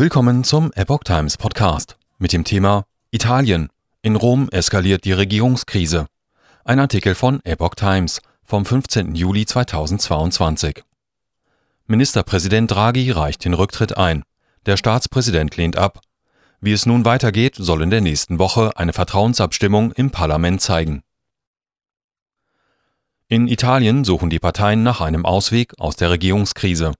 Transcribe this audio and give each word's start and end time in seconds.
Willkommen 0.00 0.44
zum 0.44 0.70
Epoch 0.74 1.02
Times 1.02 1.36
Podcast 1.36 1.96
mit 2.18 2.32
dem 2.32 2.44
Thema 2.44 2.84
Italien. 3.10 3.68
In 4.00 4.14
Rom 4.14 4.48
eskaliert 4.50 5.04
die 5.04 5.10
Regierungskrise. 5.10 6.06
Ein 6.64 6.78
Artikel 6.78 7.16
von 7.16 7.44
Epoch 7.44 7.74
Times 7.74 8.20
vom 8.44 8.64
15. 8.64 9.16
Juli 9.16 9.44
2022. 9.44 10.84
Ministerpräsident 11.88 12.70
Draghi 12.70 13.10
reicht 13.10 13.44
den 13.44 13.54
Rücktritt 13.54 13.96
ein. 13.96 14.22
Der 14.66 14.76
Staatspräsident 14.76 15.56
lehnt 15.56 15.76
ab. 15.76 15.98
Wie 16.60 16.72
es 16.72 16.86
nun 16.86 17.04
weitergeht, 17.04 17.56
soll 17.56 17.82
in 17.82 17.90
der 17.90 18.00
nächsten 18.00 18.38
Woche 18.38 18.76
eine 18.76 18.92
Vertrauensabstimmung 18.92 19.90
im 19.90 20.12
Parlament 20.12 20.60
zeigen. 20.60 21.02
In 23.26 23.48
Italien 23.48 24.04
suchen 24.04 24.30
die 24.30 24.38
Parteien 24.38 24.84
nach 24.84 25.00
einem 25.00 25.26
Ausweg 25.26 25.72
aus 25.80 25.96
der 25.96 26.10
Regierungskrise. 26.10 26.92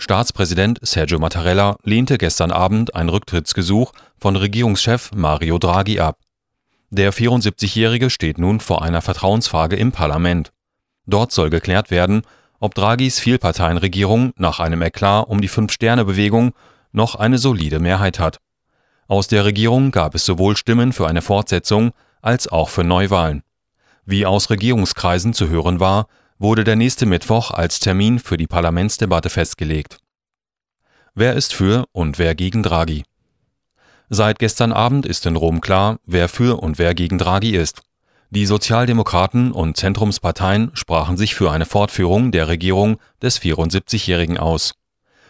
Staatspräsident 0.00 0.78
Sergio 0.80 1.18
Mattarella 1.18 1.76
lehnte 1.82 2.18
gestern 2.18 2.52
Abend 2.52 2.94
ein 2.94 3.08
Rücktrittsgesuch 3.08 3.92
von 4.16 4.36
Regierungschef 4.36 5.10
Mario 5.12 5.58
Draghi 5.58 5.98
ab. 5.98 6.20
Der 6.90 7.12
74-Jährige 7.12 8.08
steht 8.08 8.38
nun 8.38 8.60
vor 8.60 8.82
einer 8.82 9.02
Vertrauensfrage 9.02 9.74
im 9.74 9.90
Parlament. 9.90 10.52
Dort 11.06 11.32
soll 11.32 11.50
geklärt 11.50 11.90
werden, 11.90 12.22
ob 12.60 12.76
Draghis 12.76 13.18
Vielparteienregierung 13.18 14.32
nach 14.36 14.60
einem 14.60 14.82
Eklat 14.82 15.28
um 15.28 15.40
die 15.40 15.48
Fünf-Sterne-Bewegung 15.48 16.52
noch 16.92 17.16
eine 17.16 17.38
solide 17.38 17.80
Mehrheit 17.80 18.20
hat. 18.20 18.38
Aus 19.08 19.26
der 19.26 19.44
Regierung 19.44 19.90
gab 19.90 20.14
es 20.14 20.24
sowohl 20.24 20.56
Stimmen 20.56 20.92
für 20.92 21.08
eine 21.08 21.22
Fortsetzung 21.22 21.90
als 22.22 22.46
auch 22.46 22.68
für 22.68 22.84
Neuwahlen. 22.84 23.42
Wie 24.06 24.26
aus 24.26 24.48
Regierungskreisen 24.48 25.34
zu 25.34 25.48
hören 25.48 25.80
war, 25.80 26.06
wurde 26.38 26.64
der 26.64 26.76
nächste 26.76 27.06
Mittwoch 27.06 27.50
als 27.50 27.80
Termin 27.80 28.18
für 28.18 28.36
die 28.36 28.46
Parlamentsdebatte 28.46 29.30
festgelegt. 29.30 29.98
Wer 31.14 31.34
ist 31.34 31.52
für 31.52 31.86
und 31.92 32.18
wer 32.18 32.34
gegen 32.34 32.62
Draghi? 32.62 33.02
Seit 34.08 34.38
gestern 34.38 34.72
Abend 34.72 35.04
ist 35.04 35.26
in 35.26 35.36
Rom 35.36 35.60
klar, 35.60 35.98
wer 36.06 36.28
für 36.28 36.62
und 36.62 36.78
wer 36.78 36.94
gegen 36.94 37.18
Draghi 37.18 37.56
ist. 37.56 37.82
Die 38.30 38.46
Sozialdemokraten 38.46 39.52
und 39.52 39.76
Zentrumsparteien 39.76 40.70
sprachen 40.74 41.16
sich 41.16 41.34
für 41.34 41.50
eine 41.50 41.64
Fortführung 41.64 42.30
der 42.30 42.48
Regierung 42.48 42.98
des 43.22 43.40
74-Jährigen 43.40 44.38
aus. 44.38 44.74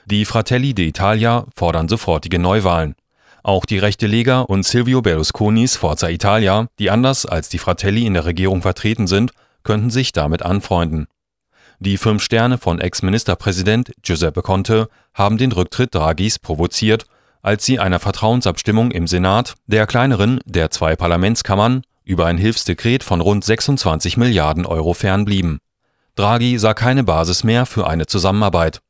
Die 0.05 0.25
Fratelli 0.25 0.73
d'Italia 0.73 1.45
fordern 1.55 1.89
sofortige 1.89 2.39
Neuwahlen. 2.39 2.95
Auch 3.43 3.65
die 3.65 3.79
rechte 3.79 4.07
Lega 4.07 4.41
und 4.41 4.65
Silvio 4.65 5.01
Berlusconis 5.01 5.77
Forza 5.77 6.09
Italia, 6.09 6.67
die 6.79 6.91
anders 6.91 7.25
als 7.25 7.49
die 7.49 7.59
Fratelli 7.59 8.05
in 8.05 8.15
der 8.15 8.25
Regierung 8.25 8.63
vertreten 8.63 9.07
sind, 9.07 9.33
könnten 9.69 9.91
sich 9.91 10.13
damit 10.13 10.43
anfreunden. 10.43 11.09
Die 11.79 11.99
fünf 11.99 12.23
Sterne 12.23 12.57
von 12.57 12.81
Ex-Ministerpräsident 12.81 13.93
Giuseppe 14.01 14.41
Conte 14.41 14.89
haben 15.13 15.37
den 15.37 15.53
Rücktritt 15.53 15.95
Draghis 15.95 16.39
provoziert, 16.39 17.05
als 17.43 17.67
sie 17.67 17.79
einer 17.79 17.99
Vertrauensabstimmung 17.99 18.93
im 18.93 19.07
Senat, 19.07 19.57
der 19.67 19.87
kleineren 19.87 20.41
der 20.47 20.71
zwei 20.71 20.97
Parlamentskammern, 20.97 21.83
über 22.03 22.25
ein 22.25 22.39
Hilfsdekret 22.39 23.05
von 23.05 23.21
rund 23.21 23.45
26 23.45 24.17
Milliarden 24.17 24.65
Euro 24.65 24.95
fernblieben. 24.95 25.59
Draghi 26.15 26.57
sah 26.57 26.73
keine 26.73 27.05
Basis 27.05 27.45
mehr 27.45 27.67
für 27.67 27.87
eine 27.87 28.07
Zusammenarbeit. 28.07 28.81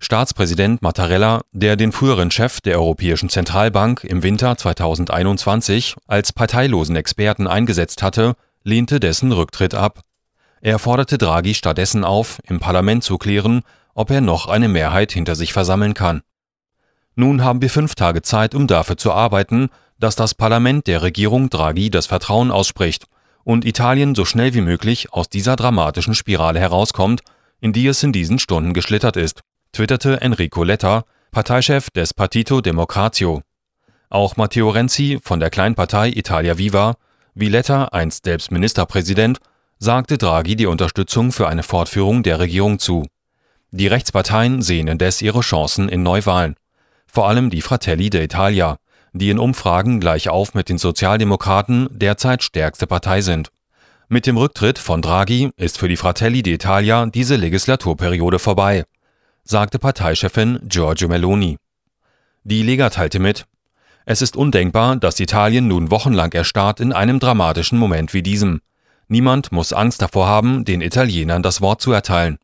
Staatspräsident 0.00 0.82
Mattarella, 0.82 1.40
der 1.52 1.76
den 1.76 1.92
früheren 1.92 2.30
Chef 2.30 2.60
der 2.60 2.78
Europäischen 2.78 3.30
Zentralbank 3.30 4.04
im 4.04 4.22
Winter 4.22 4.54
2021 4.58 5.96
als 6.06 6.34
parteilosen 6.34 6.94
Experten 6.94 7.46
eingesetzt 7.46 8.02
hatte, 8.02 8.34
lehnte 8.64 9.00
dessen 9.00 9.32
Rücktritt 9.32 9.74
ab. 9.74 10.02
Er 10.60 10.78
forderte 10.78 11.16
Draghi 11.16 11.54
stattdessen 11.54 12.04
auf, 12.04 12.38
im 12.46 12.60
Parlament 12.60 13.02
zu 13.02 13.16
klären, 13.16 13.62
ob 13.94 14.10
er 14.10 14.20
noch 14.20 14.46
eine 14.46 14.68
Mehrheit 14.68 15.12
hinter 15.12 15.34
sich 15.34 15.52
versammeln 15.52 15.94
kann. 15.94 16.20
Nun 17.14 17.42
haben 17.42 17.62
wir 17.62 17.70
fünf 17.70 17.94
Tage 17.94 18.22
Zeit, 18.22 18.54
um 18.54 18.66
dafür 18.66 18.96
zu 18.96 19.12
arbeiten, 19.12 19.68
dass 19.98 20.16
das 20.16 20.34
Parlament 20.34 20.86
der 20.86 21.02
Regierung 21.02 21.50
Draghi 21.50 21.90
das 21.90 22.06
Vertrauen 22.06 22.50
ausspricht 22.50 23.06
und 23.42 23.64
Italien 23.64 24.14
so 24.14 24.24
schnell 24.24 24.54
wie 24.54 24.60
möglich 24.60 25.12
aus 25.12 25.28
dieser 25.28 25.56
dramatischen 25.56 26.14
Spirale 26.14 26.60
herauskommt, 26.60 27.22
in 27.60 27.72
die 27.72 27.86
es 27.86 28.02
in 28.02 28.12
diesen 28.12 28.38
Stunden 28.38 28.74
geschlittert 28.74 29.16
ist, 29.16 29.40
twitterte 29.72 30.20
Enrico 30.20 30.62
Letta, 30.62 31.04
Parteichef 31.30 31.90
des 31.90 32.14
Partito 32.14 32.60
Democratio. 32.60 33.42
Auch 34.08 34.36
Matteo 34.36 34.70
Renzi 34.70 35.18
von 35.22 35.40
der 35.40 35.50
Kleinpartei 35.50 36.08
Italia 36.08 36.58
Viva 36.58 36.96
wie 37.34 37.48
Letta, 37.48 37.84
einst 37.86 38.24
selbst 38.24 38.50
Ministerpräsident, 38.50 39.38
sagte 39.82 40.18
Draghi 40.18 40.56
die 40.56 40.66
Unterstützung 40.66 41.32
für 41.32 41.48
eine 41.48 41.62
Fortführung 41.62 42.22
der 42.22 42.38
Regierung 42.38 42.78
zu. 42.78 43.06
Die 43.70 43.86
Rechtsparteien 43.86 44.60
sehen 44.60 44.88
indes 44.88 45.22
ihre 45.22 45.40
Chancen 45.40 45.88
in 45.88 46.02
Neuwahlen. 46.02 46.54
Vor 47.06 47.28
allem 47.28 47.48
die 47.48 47.62
Fratelli 47.62 48.08
d'Italia, 48.08 48.76
die 49.14 49.30
in 49.30 49.38
Umfragen 49.38 49.98
gleich 49.98 50.28
auf 50.28 50.52
mit 50.52 50.68
den 50.68 50.76
Sozialdemokraten 50.76 51.88
derzeit 51.90 52.42
stärkste 52.42 52.86
Partei 52.86 53.22
sind. 53.22 53.48
Mit 54.08 54.26
dem 54.26 54.36
Rücktritt 54.36 54.78
von 54.78 55.00
Draghi 55.00 55.50
ist 55.56 55.78
für 55.78 55.88
die 55.88 55.96
Fratelli 55.96 56.40
d'Italia 56.40 57.10
diese 57.10 57.36
Legislaturperiode 57.36 58.38
vorbei, 58.38 58.84
sagte 59.44 59.78
Parteichefin 59.78 60.58
Giorgio 60.64 61.08
Meloni. 61.08 61.56
Die 62.44 62.62
Lega 62.62 62.90
teilte 62.90 63.18
mit, 63.18 63.46
es 64.04 64.20
ist 64.20 64.36
undenkbar, 64.36 64.96
dass 64.96 65.20
Italien 65.20 65.68
nun 65.68 65.90
wochenlang 65.90 66.32
erstarrt 66.32 66.80
in 66.80 66.92
einem 66.92 67.18
dramatischen 67.18 67.78
Moment 67.78 68.12
wie 68.12 68.22
diesem. 68.22 68.60
Niemand 69.10 69.52
muss 69.52 69.72
Angst 69.72 70.00
davor 70.00 70.28
haben, 70.28 70.64
den 70.64 70.80
Italienern 70.80 71.42
das 71.42 71.60
Wort 71.60 71.82
zu 71.82 71.92
erteilen. 71.92 72.38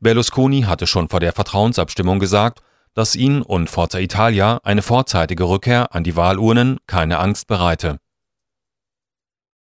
Berlusconi 0.00 0.62
hatte 0.62 0.86
schon 0.86 1.08
vor 1.08 1.18
der 1.18 1.32
Vertrauensabstimmung 1.32 2.18
gesagt, 2.20 2.60
dass 2.94 3.16
ihn 3.16 3.42
und 3.42 3.70
Forza 3.70 3.98
Italia 3.98 4.60
eine 4.62 4.82
vorzeitige 4.82 5.44
Rückkehr 5.44 5.94
an 5.94 6.04
die 6.04 6.14
Wahlurnen 6.14 6.78
keine 6.86 7.18
Angst 7.18 7.46
bereite 7.46 7.98